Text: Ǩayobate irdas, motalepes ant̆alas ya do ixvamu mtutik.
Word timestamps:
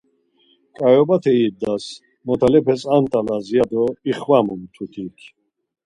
Ǩayobate 0.77 1.31
irdas, 1.45 1.85
motalepes 2.25 2.81
ant̆alas 2.95 3.45
ya 3.55 3.63
do 3.71 3.83
ixvamu 4.09 4.55
mtutik. 4.61 5.17